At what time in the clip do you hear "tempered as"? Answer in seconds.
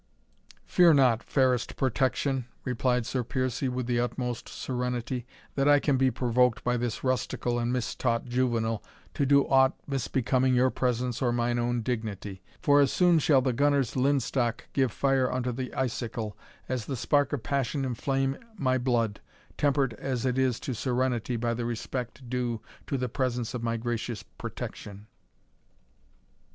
19.55-20.25